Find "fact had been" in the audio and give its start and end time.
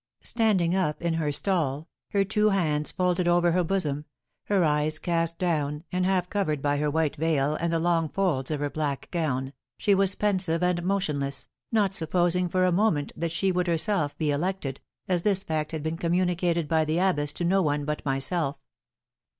15.43-15.97